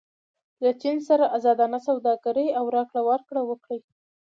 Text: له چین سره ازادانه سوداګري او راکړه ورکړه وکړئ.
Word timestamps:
له 0.63 0.71
چین 0.81 0.97
سره 1.07 1.25
ازادانه 1.37 1.79
سوداګري 1.87 2.47
او 2.59 2.65
راکړه 2.75 3.01
ورکړه 3.09 3.41
وکړئ. 3.49 3.79